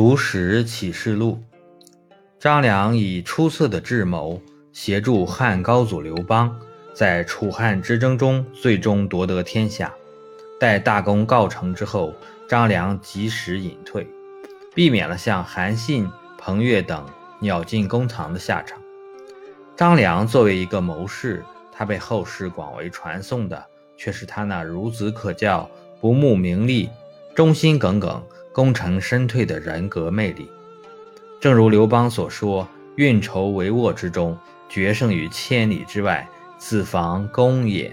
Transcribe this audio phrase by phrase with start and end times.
[0.00, 1.38] 读史启示录，
[2.38, 4.40] 张良以出色的智谋
[4.72, 6.58] 协助汉高祖刘邦，
[6.94, 9.92] 在楚汉之争中最终夺得天下。
[10.58, 12.14] 待大功告成之后，
[12.48, 14.08] 张良及时隐退，
[14.74, 17.04] 避免了像韩信、彭越等
[17.38, 18.80] 鸟尽弓藏的下场。
[19.76, 23.62] 张良作为一个谋士，他被后世广为传颂的
[23.98, 26.88] 却是他那孺子可教、不慕名利、
[27.34, 28.24] 忠心耿耿。
[28.60, 30.50] 功成身退的人格魅力，
[31.40, 34.36] 正如刘邦所说：“运筹帷幄之中，
[34.68, 36.28] 决胜于千里之外，
[36.58, 37.90] 此防公也。”